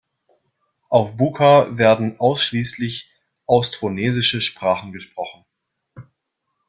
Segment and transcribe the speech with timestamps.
[0.89, 3.11] Auf Buka werden ausschließlich
[3.45, 5.45] austronesische Sprachen gesprochen.